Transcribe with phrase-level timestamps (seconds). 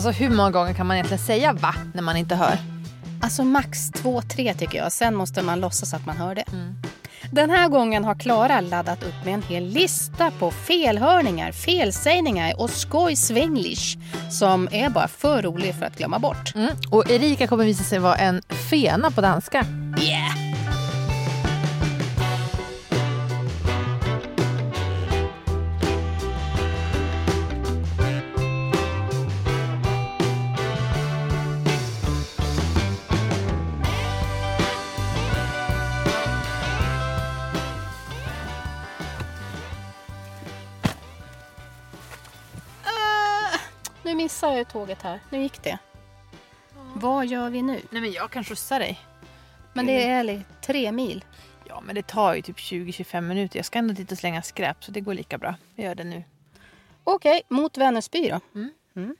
[0.00, 2.58] Alltså hur många gånger kan man egentligen säga va när man inte hör?
[3.22, 4.92] Alltså max två, tre tycker jag.
[4.92, 6.44] Sen måste man låtsas att man hör det.
[7.30, 12.70] Den här gången har Klara laddat upp med en hel lista på felhörningar, felsägningar och
[12.70, 13.98] skojsvenglish
[14.30, 16.54] som är bara för rolig för att glömma bort.
[16.54, 16.70] Mm.
[16.90, 19.66] Och Erika kommer visa sig vara en fena på danska.
[20.00, 20.49] Yeah!
[44.46, 45.20] Missar tåget här.
[45.30, 45.78] Nu gick det.
[46.94, 47.80] Vad gör vi nu?
[47.90, 48.98] Nej men jag kan skjutsa dig.
[49.72, 51.24] Men det är li- tre mil.
[51.68, 53.58] Ja men det tar ju typ 20-25 minuter.
[53.58, 55.54] Jag ska ändå dit och slänga skräp så det går lika bra.
[55.74, 56.22] Jag gör det nu.
[57.04, 58.40] Okej, mot Vänersby då.
[58.54, 58.70] Mm.
[58.96, 59.16] Mm.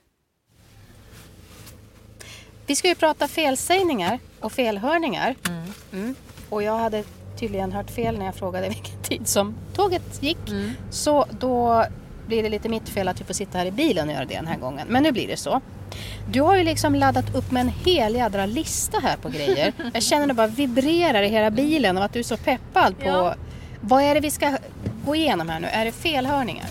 [2.65, 5.35] Vi ska ju prata felsägningar och felhörningar.
[5.93, 6.15] Mm.
[6.49, 7.03] Och jag hade
[7.39, 10.49] tydligen hört fel när jag frågade vilken tid som tåget gick.
[10.49, 10.71] Mm.
[10.91, 11.85] Så då
[12.31, 14.35] blir det lite mitt fel att vi får sitta här i bilen och göra det
[14.35, 14.87] den här gången.
[14.89, 15.61] Men nu blir det så.
[16.31, 19.73] Du har ju liksom laddat upp med en hel jädra lista här på grejer.
[19.93, 23.07] Jag känner det bara vibrerar i hela bilen och att du är så peppad på...
[23.07, 23.35] Ja.
[23.81, 24.57] Vad är det vi ska
[25.05, 25.67] gå igenom här nu?
[25.67, 26.65] Är det felhörningar?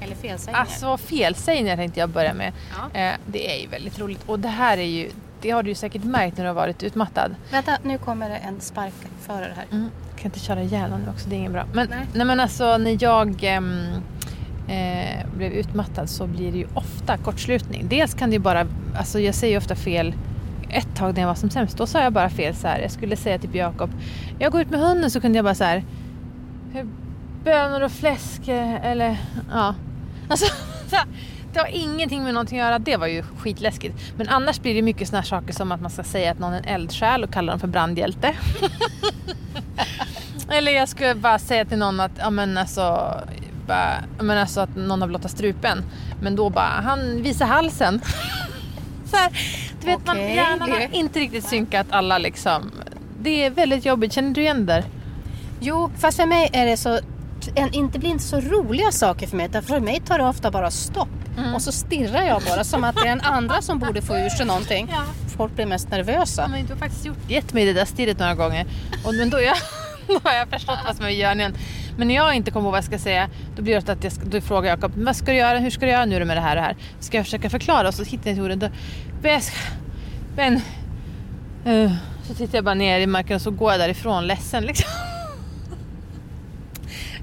[0.00, 0.60] Eller felsägningar?
[0.60, 2.52] Alltså felsägningar tänkte jag börja med.
[2.76, 3.00] Ja.
[3.00, 4.22] Eh, det är ju väldigt roligt.
[4.26, 6.82] Och det här är ju, det har du ju säkert märkt när du har varit
[6.82, 7.34] utmattad.
[7.50, 9.66] Vänta, nu kommer det en sparkförare här.
[9.70, 9.90] Mm.
[10.16, 11.64] Kan inte köra ihjäl nu också, det är inget bra.
[11.72, 12.06] Men, Nej.
[12.14, 12.26] nej.
[12.26, 14.02] men alltså när jag ehm,
[14.68, 17.88] eh, blev utmattad så blir det ju ofta kortslutning.
[17.88, 20.14] Dels kan det ju bara, alltså jag säger ju ofta fel
[20.70, 22.78] ett tag när jag var som sämst, då sa jag bara fel så här.
[22.78, 23.90] Jag skulle säga till Jakob,
[24.38, 25.84] jag går ut med hunden så kunde jag bara så här.
[27.44, 29.16] Bönor och fläsk eller
[29.52, 29.74] ja.
[30.28, 30.46] Alltså,
[31.52, 32.78] det har ingenting med någonting att göra.
[32.78, 34.12] Det var ju skitläskigt.
[34.16, 36.58] Men annars blir det mycket såna saker som att man ska säga att någon är
[36.58, 38.36] en eldsjäl och kalla dem för brandhjälte.
[40.50, 43.14] Eller jag skulle bara säga till någon att, ja men alltså,
[43.68, 45.84] bara, men alltså att någon har blottat strupen.
[46.20, 48.00] Men då bara, han visar halsen.
[49.10, 49.30] så här,
[49.80, 52.70] du vet, man, Okej, hjärnan har inte riktigt synkat alla liksom.
[53.20, 54.84] Det är väldigt jobbigt, känner du igen det där?
[55.60, 57.00] Jo, fast för mig är det så...
[57.54, 59.48] En, inte blir inte så roliga saker för mig.
[59.62, 61.08] För mig tar det ofta bara stopp.
[61.38, 61.54] Mm.
[61.54, 64.28] Och så stirrar jag bara som att det är den andra som borde få ur
[64.28, 64.88] sig någonting.
[64.90, 65.02] Ja.
[65.36, 66.42] Folk blir mest nervösa.
[66.42, 68.66] Ja, men du har faktiskt gjort, gett mig det där stirret några gånger.
[69.04, 69.56] Och, men då, jag,
[70.06, 71.54] då har jag förstått vad som är görningen.
[71.98, 74.12] Men när jag inte kommer ihåg vad jag ska säga, då blir det att jag
[74.12, 76.40] ska, då frågar Jakob, vad ska du göra, hur ska du göra nu med det
[76.40, 76.76] här och det här?
[77.00, 78.72] Ska jag försöka förklara och så hittar jag inte orden.
[80.36, 80.54] Men,
[81.66, 81.92] uh,
[82.22, 84.90] så tittar jag bara ner i marken och så går jag därifrån ledsen liksom.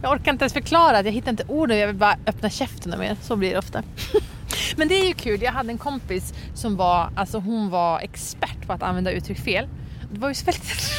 [0.01, 2.99] Jag orkar inte ens förklara, jag hittar inte orden, jag vill bara öppna käften och
[2.99, 3.15] mer.
[3.21, 3.83] Så blir det ofta.
[4.77, 8.67] Men det är ju kul, jag hade en kompis som var, alltså hon var expert
[8.67, 9.67] på att använda uttryck fel.
[10.11, 10.91] Det var ju så väldigt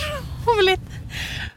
[0.46, 0.80] roligt.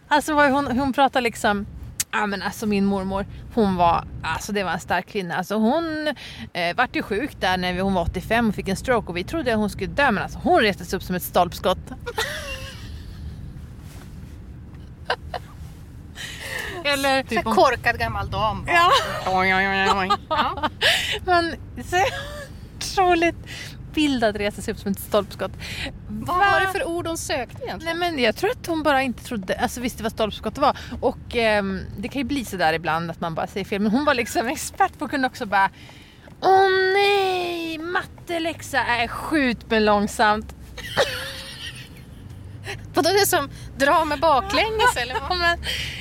[0.08, 1.66] Alltså hon, hon pratade liksom
[2.12, 5.36] Ja men alltså min mormor, hon var, alltså det var en stark kvinna.
[5.36, 6.08] Alltså hon
[6.54, 9.24] eh, vart ju sjuk där när hon var 85 och fick en stroke och vi
[9.24, 11.78] trodde att hon skulle dö men alltså hon reste sig upp som ett stolpskott.
[16.84, 18.66] Eller typ om- korkad gammal dam.
[18.68, 18.92] Ja.
[20.30, 20.70] Ja.
[21.26, 23.36] Men så roligt
[24.00, 25.52] bild att resa sig upp som ett stolpskott.
[26.08, 28.00] Vad var det för ord hon sökte egentligen?
[28.00, 30.78] Nej men jag tror att hon bara inte trodde, alltså visste vad stolpskott var.
[31.02, 33.82] Och ehm, det kan ju bli sådär ibland att man bara säger fel.
[33.82, 35.70] Men hon var liksom expert på att kunna också bara
[36.42, 40.54] Åh nej, matteläxa, är skjut mig långsamt.
[42.94, 45.38] Vadå det är som dra med baklänges eller vad?
[45.38, 45.58] men,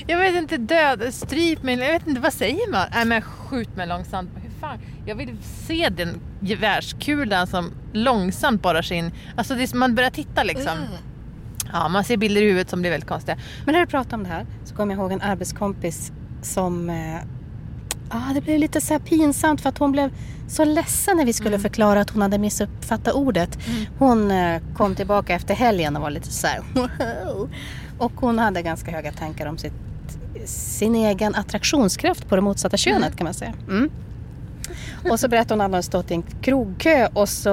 [0.07, 2.87] jag vet inte, död, stryp mig, jag vet inte, vad säger man?
[2.93, 4.31] Nej men skjut mig långsamt.
[4.61, 4.79] Fan?
[5.07, 9.13] Jag vill se den gevärskulan som långsamt borrar sig in.
[9.37, 10.73] Alltså det man börjar titta liksom.
[10.79, 10.89] Mm.
[11.73, 13.39] Ja, man ser bilder i huvudet som blir väldigt konstiga.
[13.65, 16.13] Men när du pratar om det här så kommer jag ihåg en arbetskompis
[16.43, 16.91] som...
[16.91, 17.17] Eh,
[18.09, 20.13] ah, det blev lite så pinsamt för att hon blev
[20.49, 23.59] så ledsen när vi skulle förklara att hon hade missuppfattat ordet.
[23.99, 26.61] Hon eh, kom tillbaka efter helgen och var lite så här...
[26.75, 27.51] "Wow."
[27.99, 29.73] Och hon hade ganska höga tankar om sitt,
[30.45, 33.53] sin egen attraktionskraft på det motsatta könet kan man säga.
[35.01, 35.13] Mm.
[35.13, 37.51] Och så berättade hon att hon hade stått i en krogkö och så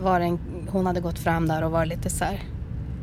[0.00, 0.38] var det en,
[0.70, 2.42] hon hade gått fram där och var lite så här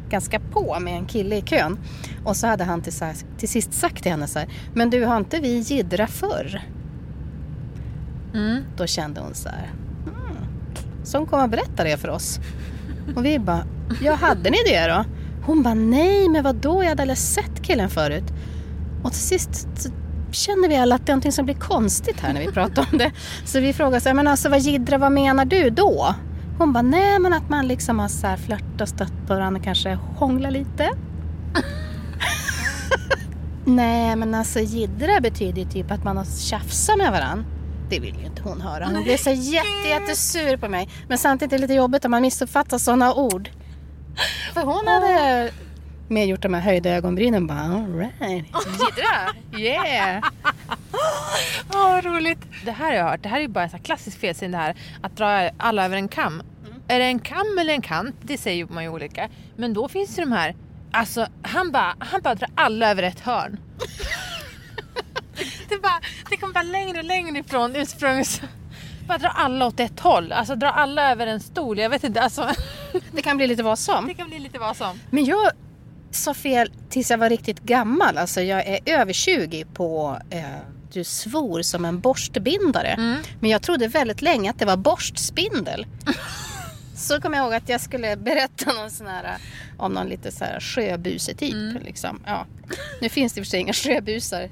[0.10, 1.80] ganska på med en kille i kön.
[2.26, 4.90] Och så hade han till, så här, till sist sagt till henne så här, men
[4.90, 6.62] du har inte vi jiddra förr?
[8.34, 8.64] Mm.
[8.78, 9.72] Då kände hon så här,
[10.06, 10.38] hmm,
[11.04, 12.40] så hon kom och berättade det för oss.
[13.16, 13.64] Och vi bara,
[14.02, 15.06] ja hade ni det då?
[15.46, 16.84] Hon bara, nej men vad då?
[16.84, 18.34] jag hade aldrig sett killen förut.
[19.04, 19.68] Och till sist
[20.32, 22.98] känner vi alla att det är någonting som blir konstigt här när vi pratar om
[22.98, 23.12] det.
[23.46, 26.16] Så vi frågar så här, men alltså vad jiddra, vad menar du då?
[26.58, 29.62] Hon bara, nej men att man liksom har så här flört och stött på varandra,
[29.64, 30.90] kanske hångla lite.
[33.66, 37.46] nej men alltså jiddra betyder ju typ att man har tjafsat med varandra.
[37.90, 38.86] Det vill ju inte hon höra.
[38.86, 40.90] Hon blev så jätte, jättesur på mig.
[41.08, 43.50] Men samtidigt är det lite jobbigt om man missuppfattar sådana ord.
[44.54, 45.52] För hon hade
[46.10, 48.46] mer gjort de här höjda ögonbrynen bara alright.
[48.80, 50.24] Jiddra, yeah.
[51.74, 52.40] Åh, vad roligt.
[52.66, 53.24] Det här har jag hört.
[53.24, 55.86] Det här är ju bara en sån här klassisk felsyn det här att dra alla
[55.86, 56.44] över en kam.
[56.88, 58.16] Är det en kam eller en kant?
[58.22, 59.30] Det säger man ju olika.
[59.56, 60.56] Men då finns det de här,
[60.92, 63.58] alltså han bara, han bara drar alla över ett hörn.
[65.70, 66.00] det, bara,
[66.30, 68.42] det kommer bara längre och längre ifrån ursprungs...
[69.08, 70.32] Bara dra alla åt ett håll.
[70.32, 71.80] Alltså dra alla över en stol.
[71.80, 72.50] Jag vet inte, alltså.
[73.12, 74.08] Det kan bli lite vad som.
[74.08, 75.00] Det kan bli lite vad som.
[75.10, 75.52] Men jag
[76.12, 78.18] sa fel tills jag var riktigt gammal.
[78.18, 80.42] Alltså jag är över 20 på eh,
[80.94, 82.88] du svor som en borstbindare.
[82.88, 83.22] Mm.
[83.40, 85.86] Men jag trodde väldigt länge att det var borstspindel.
[86.96, 90.32] så kom jag ihåg att jag skulle berätta någon sån här, eh, om någon lite
[90.32, 91.54] så här sjöbusetyp.
[91.54, 91.84] Mm.
[91.84, 92.22] Liksom.
[92.26, 92.46] Ja.
[93.02, 94.50] Nu finns det i och för sig inga sjöbusar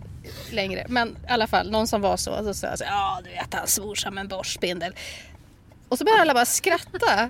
[0.51, 0.85] längre.
[0.89, 2.43] Men i alla fall, någon som var så.
[2.43, 4.93] Så sa jag så ja du vet han svor som en borstspindel.
[5.89, 7.29] Och så började alla bara skratta.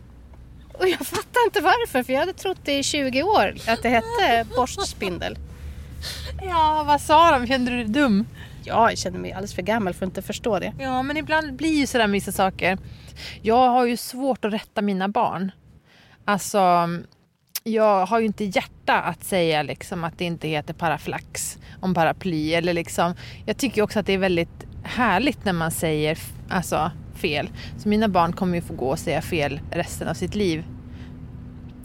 [0.80, 3.90] Och jag fattar inte varför, för jag hade trott det i 20 år att det
[3.90, 5.38] hette borstspindel.
[6.42, 7.48] Ja, vad sa de?
[7.48, 8.26] Kände du dig dum?
[8.64, 10.74] Ja, jag känner mig alldeles för gammal för att inte förstå det.
[10.80, 12.78] Ja, men ibland blir ju sådär med vissa saker.
[13.42, 15.52] Jag har ju svårt att rätta mina barn.
[16.26, 16.90] Alltså,
[17.64, 22.54] jag har ju inte hjärta att säga liksom att det inte heter paraflax om paraply.
[22.54, 23.14] Eller liksom,
[23.46, 26.18] jag tycker också att det är väldigt härligt när man säger
[26.50, 27.50] alltså, fel.
[27.78, 30.64] Så mina barn kommer ju få gå och säga fel resten av sitt liv.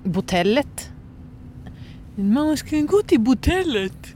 [0.05, 0.91] Botellet.
[2.17, 4.15] Mamma, ska vi gå till botellet?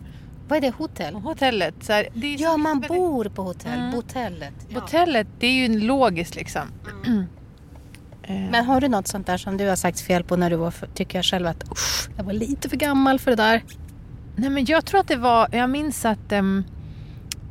[0.49, 1.15] Vad är det, hotell?
[1.15, 1.75] Hotellet.
[1.81, 3.79] Så här, det är Ja, så man väldigt- bor på hotell.
[3.79, 3.91] Mm.
[3.93, 4.55] Botellet.
[4.69, 4.81] Ja.
[4.81, 6.63] Botellet, det är ju logiskt liksom.
[8.23, 10.57] Eh, Men har du något sånt där som du har sagt fel på när du
[10.57, 13.63] var, för, tycker jag själv att "Usch, jag var lite för gammal för det där?
[14.37, 16.65] Nej men jag tror att det var, jag minns att, ehm,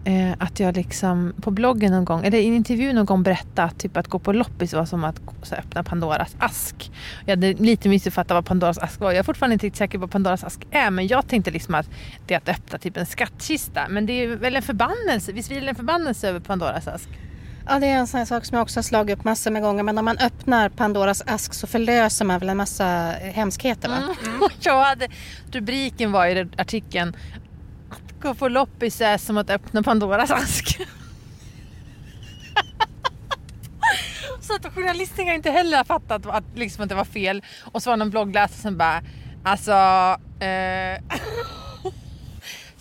[0.04, 3.68] eh, att jag liksom på bloggen någon gång, eller i en intervju någon gång berättade
[3.68, 6.92] att typ att gå på loppis var som att så öppna Pandoras ask.
[7.26, 9.12] Jag hade lite missuppfattat vad Pandoras ask var.
[9.12, 11.76] Jag är fortfarande inte riktigt säker på vad Pandoras ask är men jag tänkte liksom
[11.76, 11.90] att
[12.28, 13.88] det är att öppna typ en skattkista.
[13.90, 17.10] Men det är väl en förbannelse, visst vilar en förbannelse över Pandoras ask?
[17.68, 19.62] Ja, det är en sån här sak som jag också har slagit upp massor med
[19.62, 19.84] gånger.
[19.84, 24.16] Men när man öppnar Pandoras ask så förlöser man väl en massa eh, hemskheter va?
[24.60, 25.08] Jag hade,
[25.52, 27.16] rubriken var i artikeln
[28.26, 30.80] att gå på loppis är som att öppna Pandoras ask.
[34.42, 37.44] Så att journalisten kan inte heller ha fattat att, liksom, att det var fel.
[37.72, 39.02] Och så var det någon bloggläsare som bara,
[39.44, 39.72] alltså...
[40.46, 41.02] Eh,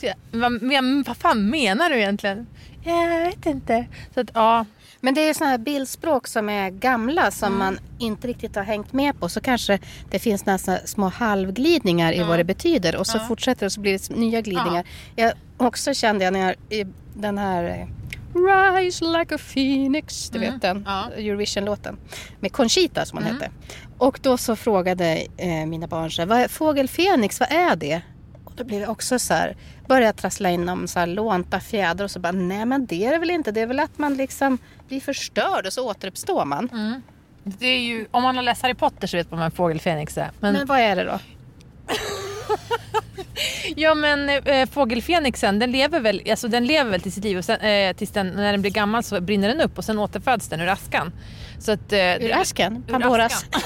[0.07, 2.47] jag, vad, men, vad fan menar du egentligen?
[2.85, 3.87] Jag vet inte.
[4.15, 4.65] Så att ja,
[5.01, 8.93] Men det är såna här bildspråk som är gamla som man inte riktigt har hängt
[8.93, 9.29] med på.
[9.29, 9.79] Så kanske
[10.11, 12.97] det finns nästan små halvglidningar i vad det betyder.
[12.97, 13.25] Och så Ja.
[13.29, 14.85] fortsätter det och så blir det nya glidningar.
[15.17, 17.87] Jag också kände jag när jag i den här eh,
[18.35, 20.87] Rise like a phoenix, du Mm, vet den.
[21.17, 21.97] Eurovision-låten.
[22.41, 23.41] Med Conchita som hon Mm.
[23.41, 23.53] hette.
[23.99, 27.77] Och då så frågade eh, mina barn så här, vad är fågel Fenix, vad är
[27.77, 28.03] det?
[28.53, 29.57] Och då blev jag också så här,
[29.89, 33.13] började trassla in om så här lånta fjädrar och så bara, nej men det är
[33.13, 36.69] det väl inte, det är väl att man liksom blir förstörd och så återuppstår man.
[36.73, 37.03] mm.
[37.45, 39.81] det är ju, om man har läst Harry Potter så vet man vad en fågel
[39.81, 40.31] Fenix är.
[40.41, 41.19] Men, Men vad är det då?
[43.77, 47.45] Ja men äh, fågelfenixen den lever väl, alltså den lever väl till sitt liv och
[47.45, 50.49] sen, eh, tills den, när den blir gammal så brinner den upp och sen återföds
[50.49, 51.13] den ur askan.
[51.59, 52.85] Så att, eh, Ur det- asken?
[52.89, 53.33] ur Pandoras?
[53.51, 53.63] askan.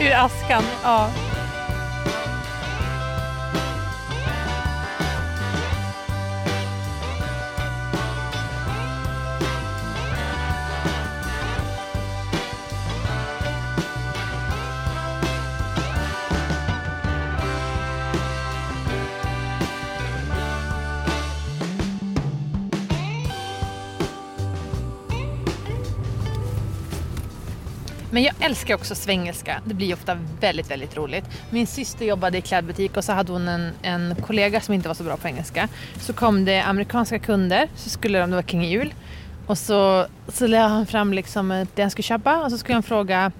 [0.06, 1.10] ur askan, ja.
[28.22, 29.60] Men jag älskar också svengelska.
[29.64, 31.24] Det blir ofta väldigt, väldigt roligt.
[31.50, 34.94] Min syster jobbade i klädbutik och så hade hon en, en kollega som inte var
[34.94, 35.68] så bra på engelska.
[36.00, 38.94] Så kom det amerikanska kunder, så skulle de, det var kring jul.
[39.46, 42.82] Och så, så lade han fram liksom det han skulle köpa och så skulle han
[42.82, 43.32] fråga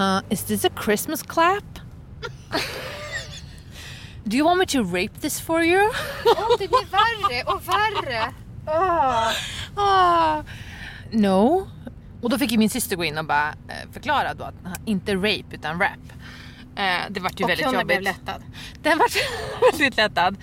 [0.00, 1.64] uh, Is this a Christmas clap?
[4.24, 5.88] Do you want me to rape this for you?
[6.24, 8.34] Oh, det blir värre och värre.
[9.76, 10.42] Ah,
[11.10, 11.66] no.
[12.24, 14.54] Och då fick ju min syster gå in och bara eh, förklara då att
[14.84, 16.12] inte rape utan rap.
[16.76, 17.86] Eh, det vart ju Och väldigt jobbigt.
[17.86, 18.42] blev lättad.
[18.82, 19.16] Den vart
[19.72, 20.36] väldigt lättad.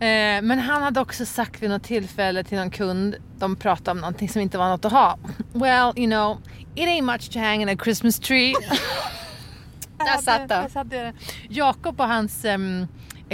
[0.00, 3.98] Eh, men han hade också sagt vid något tillfälle till någon kund, de pratade om
[3.98, 5.18] någonting som inte var något att ha.
[5.52, 6.38] Well, you know,
[6.74, 8.54] it ain't much to hang in a Christmas tree.
[9.98, 11.14] Där satt den.
[11.48, 12.88] Jakob och hans em,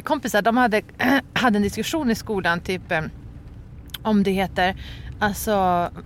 [0.04, 0.82] kompisar, de hade,
[1.32, 3.10] hade en diskussion i skolan typ em,
[4.02, 4.76] om det heter
[5.20, 5.54] alltså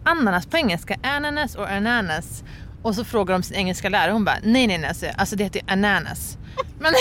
[0.05, 2.43] ananas på engelska, ananas och ananas.
[2.83, 5.45] Och så frågar de sin engelska lärare hon bara nej nej nej alltså, alltså det
[5.45, 6.39] heter ananas.
[6.79, 6.93] Men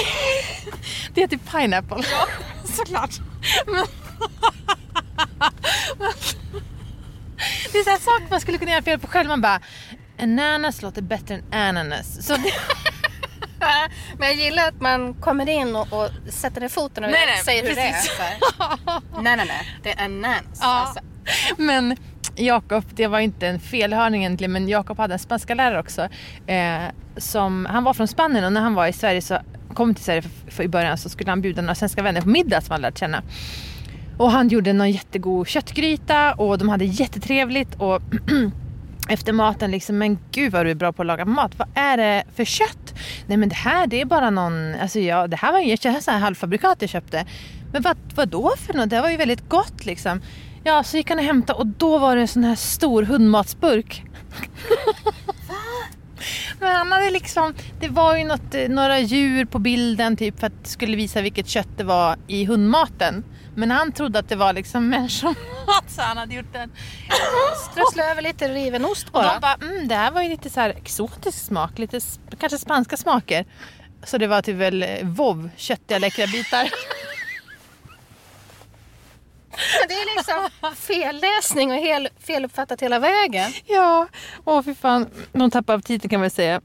[1.13, 2.03] det heter pineapple.
[2.11, 2.27] Ja,
[2.63, 3.19] såklart.
[3.65, 3.85] Men,
[7.71, 9.29] det är så här saker man skulle kunna göra fel på själv.
[9.29, 9.59] Man bara
[10.19, 12.27] ananas låter bättre än ananas.
[12.27, 12.53] Så det,
[14.17, 17.43] Men jag gillar att man kommer in och, och sätter ner foten och Nej, nej,
[17.43, 18.11] säger hur precis.
[18.17, 19.01] det är.
[19.21, 19.79] Nej, nej, nej.
[19.83, 20.59] Det är ananas.
[20.61, 20.67] Ja.
[20.67, 20.99] Alltså.
[21.57, 21.97] Men
[22.35, 26.07] Jakob, det var inte en felhörning egentligen, men Jakob hade en spanska lärare också.
[26.47, 26.83] Eh,
[27.17, 29.37] som, han var från Spanien och när han var i Sverige så
[29.73, 32.29] kom till Sverige för, för i början så skulle han bjuda några svenska vänner på
[32.29, 33.23] middag som han lärt känna.
[34.17, 38.01] Och han gjorde någon jättegod köttgryta och de hade jättetrevligt och
[39.09, 41.51] efter maten liksom, men gud vad du är bra på att laga mat.
[41.57, 42.93] Vad är det för kött?
[43.27, 46.03] Nej men det här det är bara någon, alltså ja, det här var ju ett
[46.03, 47.25] så här halvfabrikat jag köpte.
[47.71, 48.89] Men vad, vad då för något?
[48.89, 50.21] Det var ju väldigt gott liksom.
[50.63, 54.03] Ja, så gick han och hämtade och då var det en sån här stor hundmatsburk.
[56.59, 60.47] Men han hade liksom, det var ju något, eh, några djur på bilden typ för
[60.47, 63.23] att det skulle visa vilket kött det var i hundmaten.
[63.55, 66.71] Men han trodde att det var liksom människomat så han hade gjort en
[67.71, 69.33] Strössla över lite riven ost och bara.
[69.33, 71.99] de bara, mm, det här var ju lite så här exotisk smak, lite
[72.39, 73.45] kanske spanska smaker.
[74.03, 76.69] Så det var typ väl eh, vov, köttiga läckra bitar.
[79.87, 83.51] Det är liksom felläsning och hel, feluppfattat hela vägen.
[83.65, 84.07] ja,
[84.45, 85.09] åh fy fan.
[85.31, 86.61] Någon tappade aptiten kan man säga.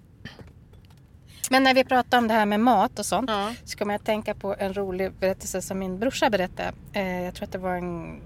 [1.51, 3.53] Men när vi pratar om det här med mat och sånt Ja.
[3.65, 6.73] så kommer jag att tänka på en rolig berättelse som min brorsa berättade.
[6.93, 8.21] Eh, jag tror att det var en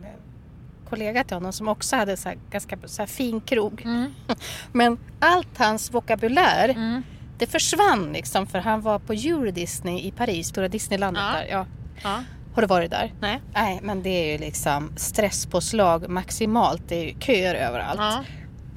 [0.89, 3.83] kollega till honom som också hade så här, ganska så fin krog.
[3.85, 4.15] Mm.
[4.73, 7.03] Men allt hans vokabulär Mm.
[7.39, 11.39] det försvann liksom för han var på Euro Disney i Paris, stora Disneylandet Ja.
[11.39, 11.47] där.
[11.51, 11.67] Ja.
[12.03, 12.25] Ja.
[12.55, 13.13] Har du varit där?
[13.21, 13.41] Nej.
[13.55, 16.83] Nej, men det är ju liksom stresspåslag maximalt.
[16.89, 18.01] Det är ju köer överallt.
[18.01, 18.25] Ja.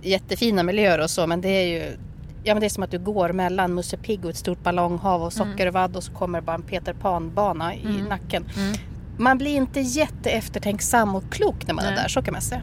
[0.01, 1.97] Jättefina miljöer och så men det är ju
[2.43, 5.23] Ja men det är som att du går mellan Musse Pigg och ett stort ballonghav
[5.23, 8.05] och sockervadd och så kommer bara en Peter Pan-bana i Mm.
[8.05, 8.45] nacken.
[8.57, 8.73] Mm.
[9.17, 11.99] Man blir inte jätteeftertänksam och klok när man är Nej.
[12.01, 12.61] där, så kan man säga.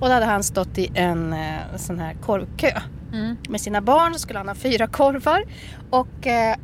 [0.00, 2.70] Och då hade han stått i en eh, sån här korvkö
[3.12, 3.36] Mm.
[3.48, 4.12] med sina barn.
[4.12, 5.42] Så skulle han ha fyra korvar.
[5.90, 6.56] Och eh,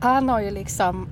[0.00, 1.08] han har ju liksom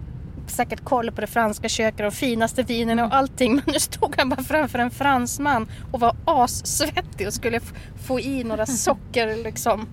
[0.50, 3.54] säkert koll på det franska köket, de finaste vinerna och allting.
[3.54, 7.60] Men nu stod han bara framför en fransman och var assvettig och skulle
[8.06, 9.88] få i några socker liksom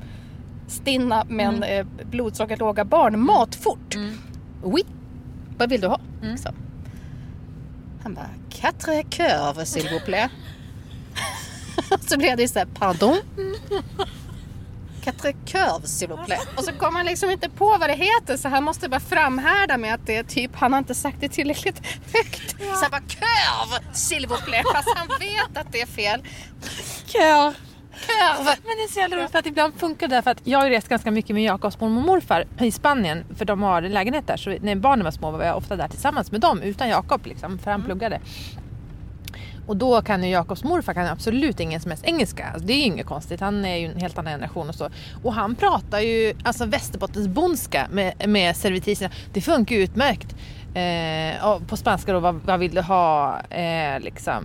[0.68, 3.96] stinna men eh, blodsockerlåga barn matfort.
[3.96, 4.18] Mm.
[4.64, 4.84] Oui,
[5.58, 6.00] vad vill du ha?
[6.22, 6.32] Mm.
[6.32, 6.56] Liksom.
[8.04, 10.30] Han bara, quatre curves s'il vous plaît.
[12.10, 13.18] så blev det så här, pardon?
[15.08, 16.48] Quatre curves s'il vous plaît.
[16.58, 19.78] Och så kom han liksom inte på vad det heter så han måste bara framhärda
[19.78, 21.82] med att det är typ, han har inte sagt det tillräckligt
[22.14, 22.56] högt.
[22.60, 24.64] Så han bara, curve s'il vous plaît.
[24.74, 26.24] Fast han vet att det är fel.
[27.06, 27.54] Kör.
[28.08, 28.56] Curve.
[28.64, 30.70] Men det är så jävla roligt för att ibland funkar det för att jag har
[30.70, 34.28] rest ganska mycket med Jakobs mormor och morfar i Spanien för de har en lägenhet
[34.28, 37.26] där så när barnen var små var jag ofta där tillsammans med dem utan Jakob
[37.26, 38.20] liksom för han pluggade.
[39.68, 42.46] Och då kan ju Jakobs morfar kan absolut ingen som helst engelska.
[42.46, 44.90] Alltså, det är ju inget konstigt, han är ju en helt annan generation och så.
[45.24, 49.14] Och han pratar ju alltså Västerbottens bondska med, med servitriserna.
[49.34, 50.36] Det funkar ju utmärkt.
[50.74, 53.40] Eh, på spanska då, vad, vad vill du ha?
[53.42, 54.44] Eh, liksom.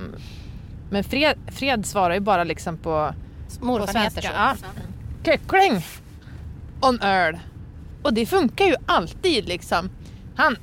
[0.91, 3.15] Men Fred, Fred svarar ju bara liksom på
[3.61, 4.29] Morfar heter så.
[4.35, 4.57] Ja.
[5.25, 5.85] Kyckling!
[6.81, 7.39] On öl.
[8.03, 9.91] Och det funkar ju alltid liksom.
[10.37, 10.57] Han...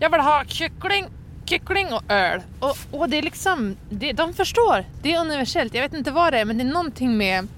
[0.00, 1.06] Jag vill ha kyckling,
[1.48, 2.40] kyckling och öl.
[2.60, 3.76] Och, och det är liksom...
[3.90, 4.84] Det, de förstår.
[5.02, 5.74] Det är universellt.
[5.74, 7.48] Jag vet inte vad det är men det är någonting med...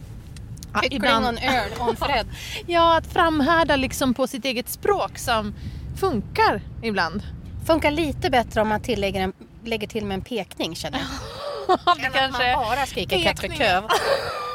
[0.83, 2.27] Kyckling ibland- och en öl och en Fred.
[2.67, 5.55] Ja, att framhärda liksom på sitt eget språk som
[6.01, 7.23] funkar ibland.
[7.67, 9.33] Funkar lite bättre om man tillägger en,
[9.65, 11.79] lägger till med en pekning känner jag.
[11.97, 12.57] det Än att kanske...
[12.57, 13.59] man bara skriker quatre Pekning.
[13.59, 13.89] curve.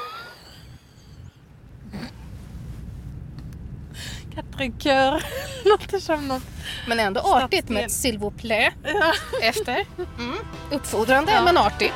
[4.36, 5.24] Katrikör.
[5.66, 6.44] Låter som något...
[6.88, 8.74] Men ändå artigt med ett s'il vous plaît
[9.42, 9.86] efter.
[10.20, 10.36] Mm.
[10.72, 11.42] Uppfordrande Ja.
[11.42, 11.94] men artigt.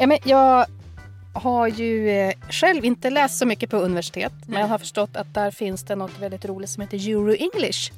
[0.00, 0.66] Ja, men jag
[1.32, 4.32] har ju eh, själv inte läst så mycket på universitet.
[4.46, 7.92] Men jag har förstått att där finns det något väldigt roligt som heter Euro English.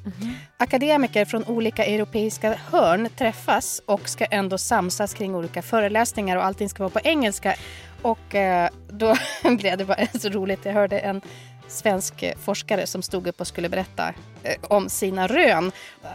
[0.57, 6.69] Akademiker från olika europeiska hörn träffas och ska ändå samsas kring olika föreläsningar och allting
[6.69, 7.55] ska vara på engelska.
[8.01, 9.15] Och eh, då
[9.57, 10.65] blev det bara så roligt.
[10.65, 11.21] Jag hörde en
[11.71, 14.13] svensk eh, forskare som stod upp och skulle berätta
[14.43, 15.71] eh, om sina rön.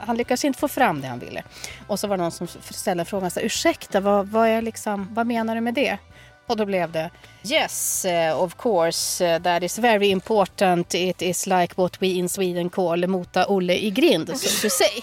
[0.06, 1.42] Han lyckades inte få fram det han ville.
[1.86, 5.26] Och så var det någon som ställde frågan så ursäkta, vad, vad, är liksom, vad
[5.26, 5.98] menar du med det?
[6.46, 7.10] Och då blev det
[7.44, 10.94] Yes, eh, of course, that is very important.
[10.94, 15.02] It is like what we in Sweden call mota Olle i grind, so to say.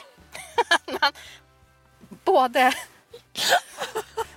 [2.26, 2.74] både,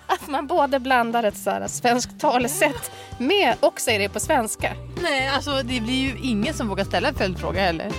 [0.06, 4.72] att man både blandar ett så här svenskt talesätt med och säger det på svenska.
[5.02, 7.92] Nej, alltså det blir ju ingen som vågar ställa en följdfråga heller.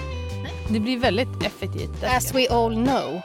[0.69, 2.03] Det blir väldigt effektivt.
[2.03, 3.21] As we all know,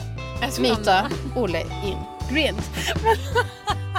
[0.61, 1.99] Mita Olle in
[2.31, 2.59] grind.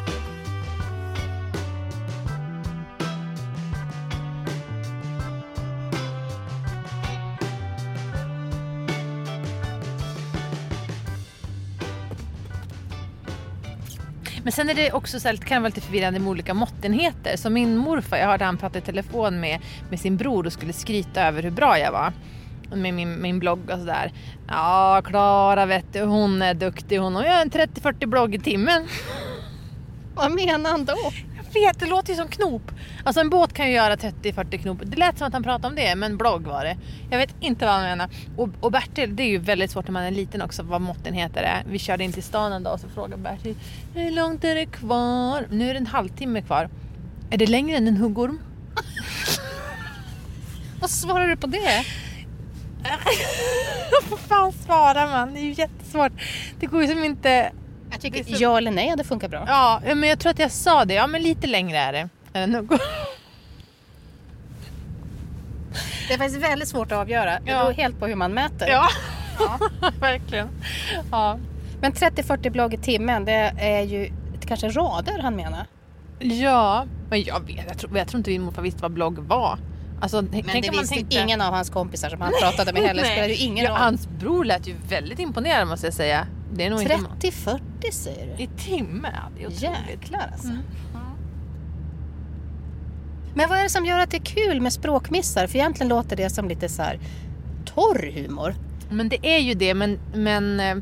[14.44, 17.38] Men sen är det också så här, kan det vara lite förvirrande med olika måttenheter.
[17.38, 19.60] Så min morfar, jag hörde han prata i telefon med,
[19.90, 22.14] med sin bror och skulle skryta över hur bra jag var.
[22.76, 24.12] Med min, min blogg och sådär.
[24.48, 27.16] Ja, Klara vet du, hon är duktig hon.
[27.16, 28.88] Hon gör en 30-40 blogg i timmen.
[30.16, 31.12] Vad menar han då?
[31.54, 32.72] Vet, det låter ju som knop.
[33.04, 34.78] Alltså en båt kan ju göra 30-40 knop.
[34.84, 36.78] Det lät som att han pratade om det, men blogg var det.
[37.10, 38.10] Jag vet inte vad han menar.
[38.38, 41.44] Och, och Bertil, det är ju väldigt svårt när man är liten också vad måttenheter
[41.44, 41.64] är.
[41.70, 43.56] Vi körde in till stan en dag och så frågade Bertil,
[43.94, 45.48] hur långt är det kvar?
[45.50, 46.70] Nu är det en halvtimme kvar.
[47.30, 48.40] Är det längre än en huggorm?
[50.82, 51.86] Vad svarar du på det?
[54.10, 55.34] Vad fan svarar man?
[55.34, 56.12] Det är ju jättesvårt.
[56.60, 57.52] Det går ju som inte...
[57.94, 59.44] Jag tycker så- ja eller nej, det funkar bra.
[59.48, 60.94] Ja, men jag tror att jag sa det.
[60.94, 62.10] Ja, men lite längre är det.
[66.08, 67.40] Det är faktiskt väldigt svårt att avgöra.
[67.40, 67.64] Det Ja.
[67.64, 68.68] beror helt på hur man mäter.
[68.70, 68.88] Ja,
[70.00, 70.48] verkligen.
[71.12, 71.38] Ja.
[71.82, 74.12] Men 30-40 blogg i timmen, det är ju
[74.48, 75.66] kanske rader han menar.
[76.20, 77.66] Ja, men jag vet.
[77.68, 79.58] Jag tror, jag tror inte min morfar visste vad blogg var.
[80.02, 81.16] Alltså, Men det visste tänkte...
[81.20, 83.04] ingen av hans kompisar som han pratade med heller.
[83.12, 83.78] Spelar ju ingen ja, roll.
[83.80, 86.28] Hans bror lät ju väldigt imponerad måste jag säga.
[86.56, 86.96] Det är nog inte...
[87.28, 87.60] 30-40
[87.92, 88.44] säger du?
[88.44, 89.10] I timme?
[89.38, 89.90] Det är otroligt.
[89.90, 90.48] Jäklar alltså.
[90.48, 90.64] Mm.
[93.36, 95.48] Men vad är det som gör att det är kul med språkmissar?
[95.48, 97.00] För egentligen låter det som lite så här
[97.66, 98.56] torr humor.
[98.90, 100.00] Men det är ju det, men...
[100.14, 100.76] men eh,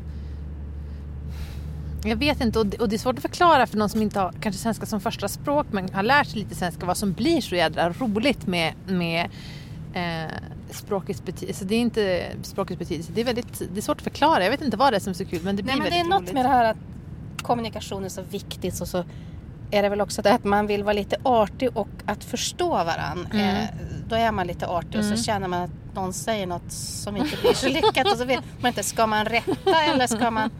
[2.04, 4.20] jag vet inte, och det, och det är svårt att förklara för någon som inte
[4.20, 7.40] har kanske svenska som första språk men har lärt sig lite svenska vad som blir
[7.40, 9.30] så jädra roligt med, med
[9.94, 10.32] eh,
[10.72, 11.64] språkets betydelse.
[11.64, 14.44] Det är inte språkets betydelse, det är, väldigt, det är svårt att förklara.
[14.44, 15.90] Jag vet inte vad det är som är så kul men det blir Nej, men
[15.90, 16.34] det är väldigt något roligt.
[16.34, 16.76] med det här att
[17.42, 19.04] kommunikation är så viktigt och så
[19.70, 23.28] är det väl också det att man vill vara lite artig och att förstå varann.
[23.32, 23.56] Mm.
[23.56, 23.68] Eh,
[24.08, 25.16] då är man lite artig och Mm.
[25.16, 28.40] så känner man att någon säger något som inte blir så lyckat och så vet
[28.60, 30.50] man inte, ska man rätta eller ska man...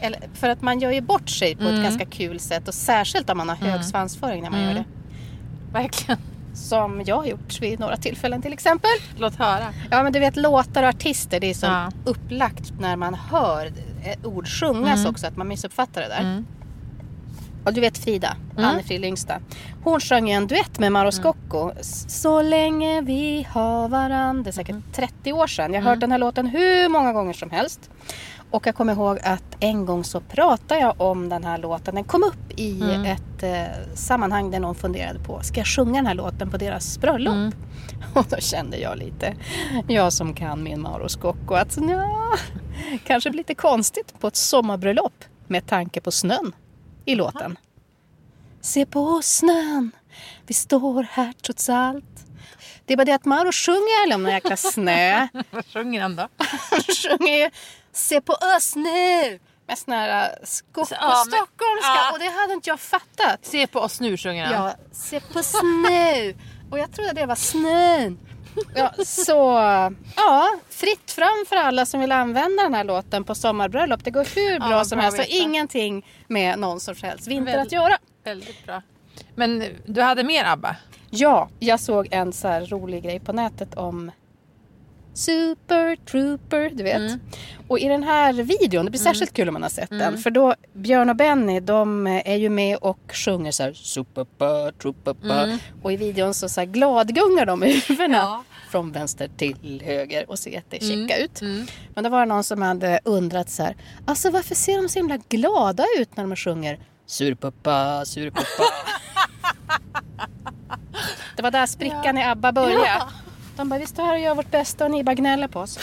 [0.00, 1.74] Eller, för att man gör ju bort sig på Mm.
[1.74, 3.82] ett ganska kul sätt och särskilt om man har hög Mm.
[3.82, 4.76] svansföring när man Mm.
[4.76, 4.90] gör det.
[5.72, 6.18] Verkligen.
[6.58, 8.90] Som jag har gjort vid några tillfällen till exempel.
[9.18, 9.64] Låt höra.
[9.90, 11.90] Ja men du vet låtar och artister, det är som Ja.
[12.04, 13.66] upplagt när man hör
[14.04, 15.10] ett ord sjungas Mm.
[15.10, 16.20] också, att man missuppfattar det där.
[16.20, 16.46] Mm.
[17.64, 18.64] Och du vet Frida, Mm.
[18.70, 19.38] Anne-Frid Lyngstad.
[19.84, 21.70] Hon sjöng ju en duett med Mauro Scocco.
[21.80, 24.42] S- Så länge vi har varann.
[24.42, 25.74] Det är säkert 30 år sedan.
[25.74, 26.00] Jag har hört Mm.
[26.00, 27.90] den här låten hur många gånger som helst.
[28.50, 31.94] Och jag kommer ihåg att en gång så pratade jag om den här låten.
[31.94, 33.04] Den kom upp i Mm.
[33.04, 36.98] ett eh, sammanhang där någon funderade på, ska jag sjunga den här låten på deras
[36.98, 37.34] bröllop?
[37.34, 37.52] Mm.
[38.14, 39.34] Och då kände jag lite,
[39.88, 42.36] jag som kan min Mauro Scocco, att ja,
[43.06, 46.52] kanske blir lite konstigt på ett sommarbröllop med tanke på snön
[47.04, 47.58] i låten.
[48.60, 49.90] Se på snön,
[50.46, 52.04] vi står här trots allt.
[52.84, 55.28] Det är bara det att Mauro sjunger aldrig om någon jäkla snö.
[55.50, 56.28] Vad sjunger han då?
[56.70, 57.50] Han sjunger ju
[57.98, 59.38] Se på oss nu!
[59.66, 61.94] Med sån här äh, sko- ja, men- stockholmska.
[61.96, 62.12] ja.
[62.12, 63.38] Och det hade inte jag fattat.
[63.46, 64.54] Se på oss nu sjunger han.
[64.66, 66.32] Ja, se på snö.
[66.70, 68.18] Och jag trodde det var snön.
[68.74, 69.32] Ja, så
[70.16, 74.04] ja, fritt fram för alla som vill använda den här låten på sommarbröllop.
[74.04, 77.52] Det går hur bra Ja, som bra helst och ingenting med någon sorts helst vinter
[77.52, 77.98] Väl- att göra.
[78.24, 78.82] Väldigt bra.
[79.34, 80.76] Men du hade mer ABBA?
[81.10, 84.10] Ja, jag såg en så rolig grej på nätet om
[85.18, 86.96] Super Trooper, du vet.
[86.96, 87.20] Mm.
[87.68, 90.18] Och i den här videon, det blir särskilt kul om man har sett den.
[90.18, 95.14] För då, Björn och Benny, de är ju med och sjunger så här Super Trooper.
[95.44, 95.58] Mm.
[95.82, 98.16] Och i videon så, så här gladgungar de med huvudena.
[98.16, 98.44] Ja.
[98.70, 101.24] Från vänster till höger och ser jättechecka Mm.
[101.24, 101.40] ut.
[101.40, 101.66] Mm.
[101.94, 103.76] Men då var det någon som hade undrat så här.
[104.06, 108.62] Alltså varför ser de så himla glada ut när de sjunger Surpuppa, surpuppa.
[111.36, 112.86] Det var där sprickan i ABBA började.
[112.86, 113.08] Ja.
[113.58, 115.78] De bara, vi står här och gör vårt bästa och ni bara gnäller på oss.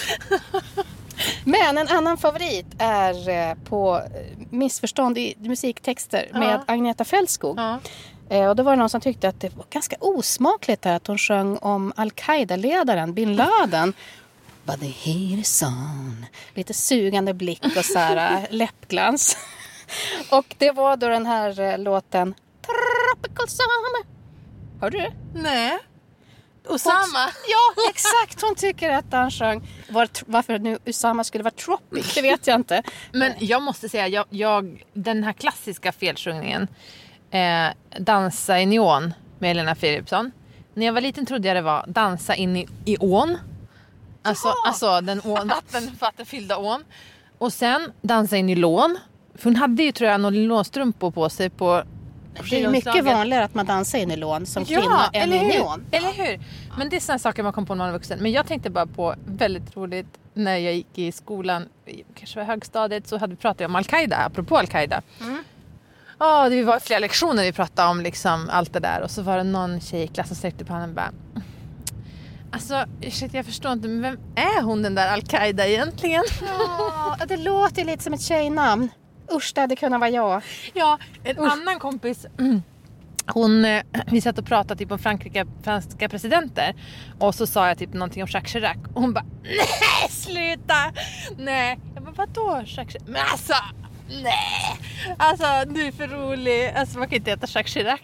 [1.44, 6.40] Men en annan favorit är eh, på eh, missförstånd i musiktexter Ja.
[6.40, 7.60] med Agneta Fältskog.
[7.60, 7.80] Ja.
[8.30, 11.08] Eh, Och då var det någon som tyckte att det var ganska osmakligt där att
[11.08, 13.94] hon sjöng om Al-Qaida-ledaren bin Laden.
[14.64, 16.26] But the heat is on.
[16.54, 19.38] Lite sugande blick och så här läppglans.
[20.32, 24.06] Och det var då den här låten Tropical Summer.
[24.82, 25.14] Hör du det?
[25.36, 25.80] Nej.
[26.70, 27.30] Osama.
[27.48, 28.42] Ja, exakt.
[28.42, 29.68] Hon tycker att han sjöng.
[29.90, 32.84] Var, varför nu Usama skulle vara tropic, det vet jag inte.
[33.12, 36.68] Men jag måste säga, jag, jag, den här klassiska felsjungningen,
[37.32, 37.68] eh,
[38.00, 40.32] Dansa i neon med Helena Philipsson.
[40.74, 43.38] När jag var liten trodde jag det var Dansa in i, i ån.
[44.22, 46.84] Alltså, alltså den ån, vatten, vattenfyllda ån.
[47.38, 48.98] Och sen Dansa in i lån.
[49.36, 51.84] För hon hade ju tror jag nylonstrumpor på sig på
[52.50, 55.86] Det är mycket vanligare att man dansar in i lån som kvinna än i neon.
[55.92, 56.40] Eller hur?
[56.78, 58.20] Men det är sådana saker man kom på när man var vuxen.
[58.22, 61.70] Men jag tänkte bara på, väldigt roligt, när jag gick i skolan,
[62.16, 65.02] kanske var högstadiet, så hade vi pratat om Al-Qaida, apropå Al-Qaida.
[66.20, 69.38] Ja, det var flera lektioner vi pratade om liksom allt det där och så var
[69.38, 71.12] det någon tjej i klassen som sträckte på handen och bara
[72.52, 76.24] Alltså, ursäkta jag förstår inte, men vem är hon den där Al-Qaida egentligen?
[77.20, 78.90] Ja, det låter lite som ett tjejnamn.
[79.32, 80.42] Usch, det hade kunnat vara jag.
[80.74, 82.26] Ja, en annan kompis
[83.28, 86.76] hon, eh, vi satt och pratade typ om Frankrike, franska presidenter
[87.20, 90.94] och så sa jag typ någonting om Jacques Chirac och hon bara nej sluta!
[91.38, 93.08] Nej, jag bara vadå Jacques Chirac?
[93.08, 93.54] Men alltså
[94.10, 94.80] nej!
[95.18, 98.00] Alltså du är för rolig, alltså man kan inte heta Jacques Chirac.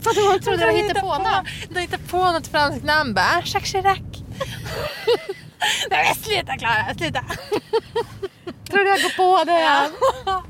[0.00, 1.46] Vadå, hon trodde det var hittepånamn?
[1.70, 3.98] Du hittar på något franskt namn bara, Jacques Chirac.
[5.90, 7.24] nej men sluta Klara, sluta!
[8.76, 9.90] Tror du jag går på det?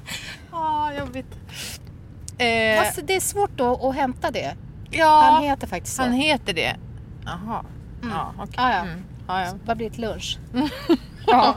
[0.53, 1.27] Ja, ah, jobbigt.
[2.39, 4.55] Eh, Fast det är svårt då att hämta det.
[4.91, 5.21] ja.
[5.33, 6.03] Han heter faktiskt så.
[6.03, 6.77] Han heter det?
[7.25, 7.65] Jaha.
[8.03, 8.55] Ja, okej.
[8.57, 8.79] Ah, ja.
[8.79, 9.05] Mm.
[9.29, 9.53] Ja, ja.
[9.67, 10.39] Vad blir ett lunch?
[11.27, 11.55] ja.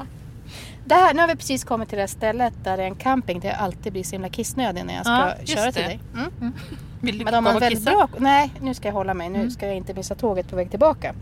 [0.86, 3.40] Det här, nu har vi precis kommit till det stället där det är en camping
[3.40, 5.88] där jag alltid blir så himla kissnödig när jag ska Ja, köra till det.
[5.88, 6.00] dig.
[6.14, 6.54] Mm.
[7.02, 8.08] Vill du Men de har väldigt bra...
[8.18, 9.30] Nej, nu ska jag hålla mig.
[9.30, 9.52] Nu Mm.
[9.52, 11.14] ska jag inte missa tåget på väg tillbaka.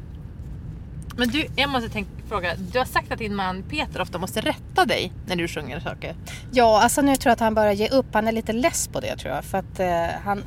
[1.17, 2.55] Men du, jag måste tänka, fråga.
[2.71, 6.15] Du har sagt att din man Peter ofta måste rätta dig när du sjunger saker.
[6.51, 8.05] Ja, alltså nu tror jag att han börjar ge upp.
[8.13, 9.43] Han är lite less på det tror jag.
[9.45, 10.43] För att eh, han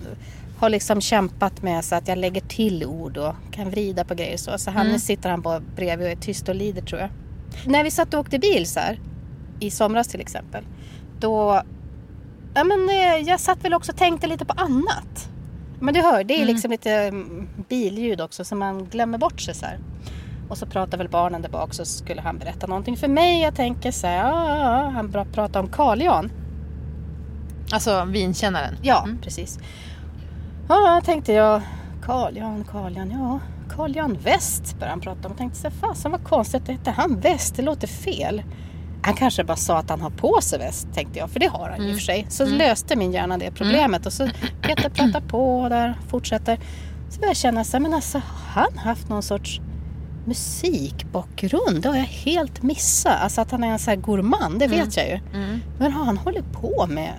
[0.58, 4.36] har liksom kämpat med så att jag lägger till ord och kan vrida på grejer
[4.36, 4.58] så.
[4.58, 4.92] Så han, Mm.
[4.92, 7.10] nu sitter han bara bredvid och är tyst och lider tror jag.
[7.66, 9.00] När vi satt och åkte bil så här,
[9.60, 10.64] i somras till exempel.
[11.20, 11.62] Då,
[12.54, 15.28] ja men eh, jag satt väl också och tänkte lite på annat.
[15.80, 16.48] Men du hör, det är Mm.
[16.54, 19.78] liksom lite mm, billjud också så man glömmer bort sig så här.
[20.50, 23.42] Och så pratar väl barnen där bak så skulle han berätta någonting för mig.
[23.42, 24.90] Jag tänker så här, ja.
[24.94, 26.30] han pratar om Carl Jan.
[27.72, 28.76] Alltså vinkännaren.
[28.82, 29.18] Ja, Mm.
[29.18, 29.58] precis.
[30.68, 31.62] Ja, tänkte jag.
[32.02, 33.40] Carl Jan, Carl Jan, ja.
[33.76, 35.32] Carl Jan West började han prata om.
[35.32, 37.56] Jag tänkte så här, fasen vad konstigt, hette han West?
[37.56, 38.42] Det låter fel.
[39.02, 41.30] Han kanske bara sa att han har på sig väst, tänkte jag.
[41.30, 42.26] För det har han ju i och för sig.
[42.28, 44.06] Så löste min hjärna det problemet.
[44.06, 44.28] Och så
[44.62, 46.56] Peter pratar på där, fortsätter.
[47.10, 49.60] Så började jag känna så här, men alltså har han haft någon sorts
[50.30, 51.82] musikbakgrund?
[51.82, 53.20] Det har jag helt missat.
[53.20, 55.20] Alltså att han är en så här gourmand, det vet jag ju.
[55.34, 55.60] Mm.
[55.78, 57.12] Men har han hållit på med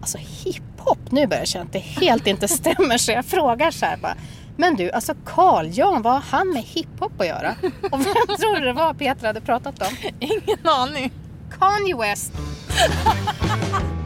[0.00, 0.98] alltså hiphop?
[1.10, 4.14] Nu börjar jag känna att det helt inte stämmer så jag frågar så här bara.
[4.56, 7.54] Men du, alltså Carl Jan, vad har han med hiphop att göra?
[7.92, 9.96] Och vem tror du det var Peter hade pratat om?
[10.20, 11.12] Ingen aning.
[11.58, 12.32] Kanye West.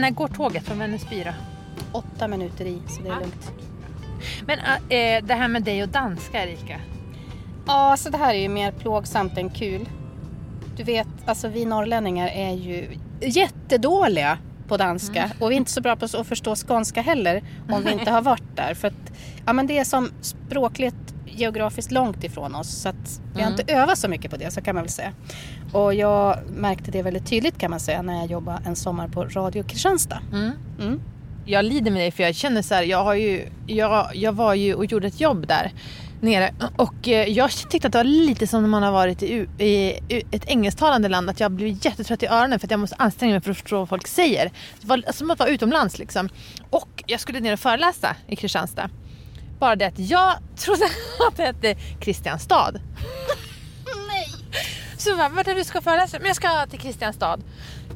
[0.00, 1.30] Men när går tåget från Vännäsby då?
[1.92, 3.20] Åtta minuter i, så det är Ja.
[3.20, 3.50] lugnt.
[4.46, 6.80] Men äh, det här med dig och danska Erika.
[7.66, 9.88] Ja, så det här är ju mer plågsamt än kul.
[10.76, 12.88] Du vet, alltså vi norrlänningar är ju
[13.20, 17.82] jättedåliga på danska och vi är inte så bra på att förstå skånska heller om
[17.84, 18.74] vi inte har varit där.
[18.74, 19.12] För att,
[19.46, 21.09] ja, men det är som språkligt
[21.40, 23.60] geografiskt långt ifrån oss så att vi har Mm.
[23.60, 25.12] inte övat så mycket på det så kan man väl säga.
[25.72, 29.24] Och jag märkte det väldigt tydligt kan man säga när jag jobbade en sommar på
[29.24, 30.20] Radio Kristianstad.
[30.32, 30.50] Mm.
[30.80, 31.00] Mm.
[31.46, 34.54] jag lider med dig för jag känner så här, jag har ju, jag, jag var
[34.54, 35.72] ju och gjorde ett jobb där
[36.22, 39.46] nere och eh, jag tyckte att det var lite som när man har varit i,
[39.58, 39.66] i,
[40.08, 43.32] i ett engelsktalande land att jag blev jättetrött i öronen för att jag måste anstränga
[43.32, 44.44] mig för att förstå vad folk säger.
[44.80, 46.28] Det var som att vara utomlands liksom.
[46.70, 48.90] Och jag skulle ner och föreläsa i Kristianstad.
[49.60, 50.84] Bara det att jag trodde
[51.28, 52.72] att det hette Kristianstad.
[54.08, 54.26] Nej!
[54.98, 56.18] Så bara, vart är du ska föreläsa?
[56.18, 57.38] Men jag ska till Kristianstad.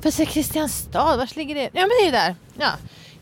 [0.03, 1.70] För se Kristianstad, var ligger det?
[1.72, 2.37] Ja men det är ju där.
[2.59, 2.70] Ja.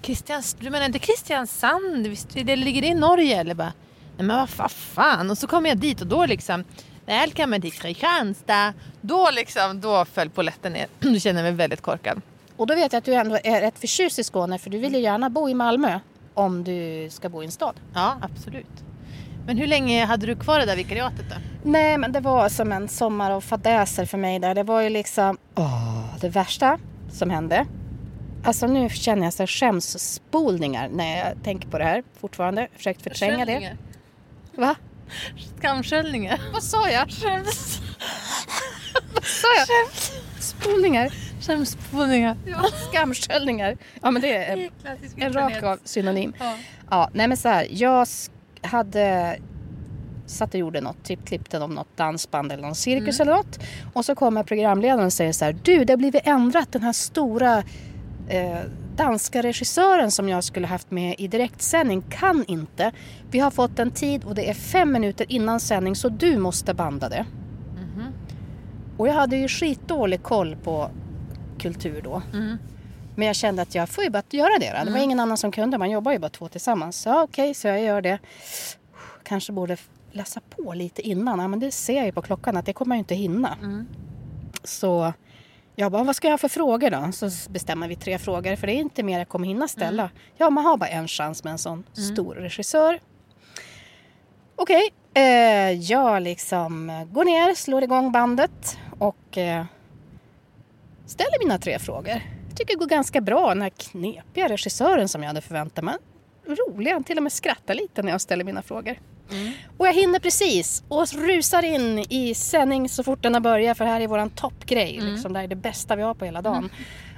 [0.03, 2.07] Kristians, du menar inte Kristiansand?
[2.07, 3.73] Visst, det ligger det i Norge eller bara?
[4.17, 5.31] Nej men vad fan.
[5.31, 6.65] Och så kommer jag dit och då liksom
[7.07, 8.75] Välkommen till Kristianstad.
[9.01, 10.87] Då liksom, då föll polletten ner.
[10.99, 12.23] Du känner mig väldigt korkad.
[12.57, 14.95] Och då vet jag att du ändå är rätt förtjust i Skåne för du vill
[14.95, 16.01] ju gärna bo i Malmö
[16.35, 17.81] om du ska bo i en stad.
[17.95, 18.85] Ja, absolut.
[19.47, 21.37] Men hur länge hade du kvar det där vikariatet då?
[21.63, 24.55] Nej, men det var som en sommar av fadäser för mig där.
[24.55, 26.79] Det var ju liksom åh, det värsta
[27.13, 27.67] som hände.
[28.45, 32.69] Alltså nu känner jag så skämsspolningar när jag tänker på det här fortfarande.
[32.77, 33.77] Försökt förtränga det.
[34.57, 34.75] Va?
[35.59, 36.41] Skamsköljningar.
[36.53, 37.11] Vad sa jag?
[37.11, 37.81] Skäms...
[39.15, 39.89] Vad sa jag?
[40.43, 41.13] Spolningar.
[41.43, 42.37] Skämsspolningar.
[42.47, 43.77] Ja, skamsköljningar.
[44.03, 44.71] Ja, men det är
[45.17, 46.33] en rak av synonym.
[46.39, 46.57] Ja.
[46.91, 47.67] ja, nej men så här.
[47.71, 48.07] Jag
[48.63, 49.39] hade
[50.27, 53.29] satt och gjorde något, typ klippte om något dansband eller någon cirkus mm.
[53.29, 53.59] eller något.
[53.93, 56.93] Och så kommer programledaren och säger så här, du det har blivit ändrat den här
[56.93, 57.59] stora
[58.29, 58.59] eh,
[58.97, 62.93] danska regissören som jag skulle haft med i direktsändning kan inte.
[63.31, 66.75] Vi har fått en tid och det är fem minuter innan sändning så du måste
[66.75, 67.27] banda det.
[67.77, 68.13] Mm.
[68.97, 70.91] Och jag hade ju skitdålig koll på
[71.63, 72.23] kultur då.
[72.33, 72.59] Mm.
[73.17, 74.71] Men jag kände att jag får ju bara göra det.
[74.71, 74.79] Då.
[74.79, 75.03] Det var mm.
[75.03, 75.79] ingen annan som kunde.
[75.79, 76.97] Man jobbar ju bara två tillsammans.
[76.97, 78.19] Så okej, okay, så jag gör det.
[79.23, 79.77] Kanske borde
[80.13, 81.39] läsa på lite innan.
[81.39, 83.59] Ja, men det ser jag ju på klockan att det kommer jag inte hinna.
[83.63, 83.87] Mm.
[84.65, 85.13] Så
[85.77, 87.13] jag bara, vad ska jag ha för frågor då?
[87.13, 90.03] Så bestämmer vi tre frågor för det är inte mer jag kommer hinna ställa.
[90.03, 90.15] Mm.
[90.37, 92.15] Ja, man har bara en chans med en sån mm.
[92.15, 93.01] stor regissör.
[94.57, 95.25] Okej, okay.
[95.25, 99.65] eh, jag liksom går ner, slår igång bandet och eh,
[101.13, 102.23] ställer mina tre frågor.
[102.49, 103.49] Jag tycker det går ganska bra.
[103.49, 105.95] Den här knepiga regissören som jag hade förväntat mig.
[106.47, 108.99] Rolig, han till och med skrattar lite när jag ställer mina frågor.
[109.31, 109.53] Mm.
[109.79, 113.85] Och jag hinner precis och rusar in i sändning så fort den har börjat för
[113.85, 114.99] här är våran toppgrej.
[114.99, 115.13] Mm.
[115.13, 116.59] Liksom, det här är det bästa vi har på hela dagen.
[116.59, 116.71] Mm.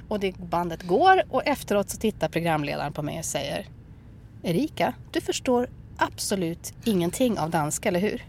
[0.07, 3.67] Och det bandet går och efteråt så tittar programledaren på mig och säger
[4.43, 8.23] Erika, du förstår absolut ingenting av danska, eller hur?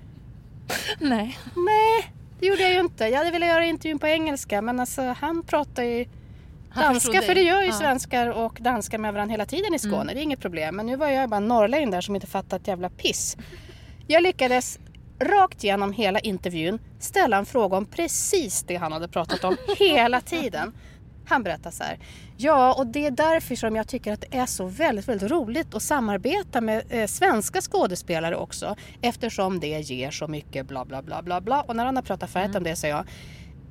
[1.00, 1.38] Nej.
[1.54, 2.12] Nej,
[2.46, 3.04] det gjorde jag ju inte.
[3.04, 6.06] Jag hade velat göra intervjun på engelska men alltså han pratar ju
[6.74, 7.72] danska för det gör ju ja.
[7.72, 10.02] svenskar och danskar med varandra hela tiden i Skåne.
[10.02, 10.14] Mm.
[10.14, 10.76] Det är inget problem.
[10.76, 13.36] Men nu var jag bara norrlänning där som inte fattat ett jävla piss.
[14.06, 14.78] Jag lyckades
[15.18, 20.20] rakt igenom hela intervjun ställa en fråga om precis det han hade pratat om hela
[20.20, 20.72] tiden.
[21.26, 21.98] Han berättar så här.
[22.36, 25.74] Ja, och det är därför som jag tycker att det är så väldigt, väldigt roligt
[25.74, 28.76] att samarbeta med eh, svenska skådespelare också.
[29.02, 31.62] Eftersom det ger så mycket bla bla bla bla bla.
[31.62, 32.60] Och när han har pratat färdigt mm.
[32.60, 33.06] om det säger jag.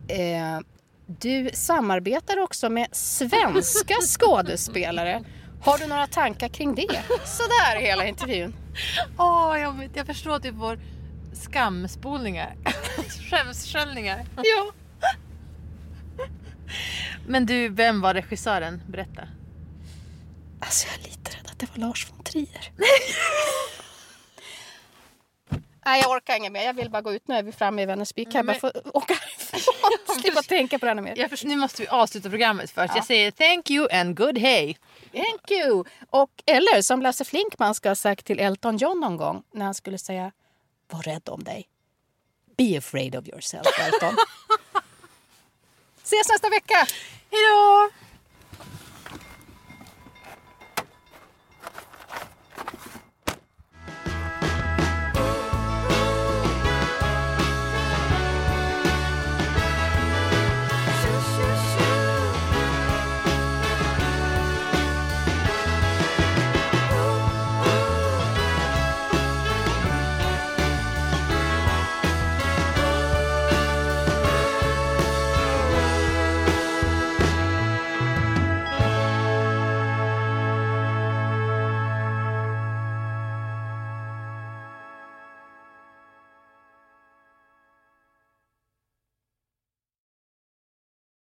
[0.08, 0.60] Eh,
[1.08, 5.24] du samarbetar också med svenska skådespelare.
[5.62, 7.02] Har du några tankar kring det?
[7.26, 8.56] Sådär hela intervjun.
[9.18, 10.80] Åh, oh, jag, jag förstår att du får
[11.34, 12.56] skamspolningar.
[13.30, 14.26] Skämssköljningar.
[14.36, 14.72] Ja.
[17.28, 18.82] Men du, vem var regissören?
[18.88, 19.28] Berätta.
[20.60, 22.72] Alltså jag är lite rädd att det var Lars von Trier.
[25.86, 26.64] Nej, jag orkar inget mer.
[26.64, 27.28] Jag vill bara gå ut.
[27.28, 28.26] Nu är vi framme i Vänersby.
[28.26, 29.16] Kan jag bara få åka?
[30.22, 31.14] Slippa tänka på det ännu mer.
[31.18, 32.90] Jag förstår, nu måste vi avsluta programmet först.
[32.90, 32.96] Ja.
[32.96, 34.76] Jag säger thank you and good hey.
[35.12, 35.84] Thank you.
[36.10, 39.74] Och, eller som Lasse Flinkman ska ha sagt till Elton John någon gång när han
[39.74, 40.32] skulle säga
[40.92, 41.68] var rädd om dig.
[42.58, 44.16] Be afraid of yourself, Elton.
[46.06, 46.88] Ses nästa vecka!
[47.32, 47.90] Hej då!